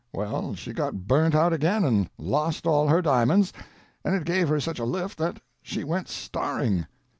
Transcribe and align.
Well, 0.13 0.55
she 0.55 0.73
got 0.73 1.07
burnt 1.07 1.35
out 1.35 1.53
again 1.53 1.83
and 1.85 2.09
lost 2.17 2.65
all 2.65 2.87
her 2.87 3.03
diamonds, 3.03 3.53
and 4.03 4.15
it 4.15 4.25
gave 4.25 4.49
her 4.49 4.59
such 4.59 4.79
a 4.79 4.83
lift 4.83 5.19
that 5.19 5.39
she 5.61 5.83
went 5.83 6.09
starring." 6.09 6.87